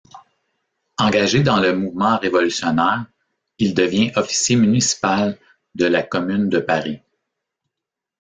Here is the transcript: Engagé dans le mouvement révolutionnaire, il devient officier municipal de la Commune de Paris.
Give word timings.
Engagé 0.97 1.43
dans 1.43 1.59
le 1.59 1.75
mouvement 1.77 2.17
révolutionnaire, 2.17 3.05
il 3.59 3.75
devient 3.75 4.11
officier 4.15 4.55
municipal 4.55 5.37
de 5.75 5.85
la 5.85 6.01
Commune 6.01 6.49
de 6.49 6.57
Paris. 6.57 7.01